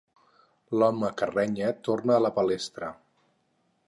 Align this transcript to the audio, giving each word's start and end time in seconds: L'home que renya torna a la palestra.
L'home 0.83 1.11
que 1.19 1.27
renya 1.31 1.69
torna 1.89 2.15
a 2.17 2.23
la 2.27 2.33
palestra. 2.39 2.91